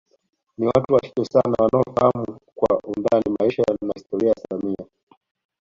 [0.57, 4.87] Ni watu wachache sana wanaofahamu kwa undani maisha na historia ya samia